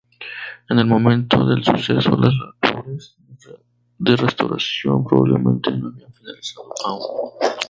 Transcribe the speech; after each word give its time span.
En 0.71 0.79
el 0.79 0.87
momento 0.87 1.45
del 1.45 1.63
suceso 1.63 2.17
las 2.17 2.33
labores 2.63 3.15
de 3.99 4.15
restauración 4.15 5.05
probablemente 5.05 5.69
no 5.73 5.89
habían 5.89 6.11
finalizado 6.11 6.73
aún. 6.83 7.29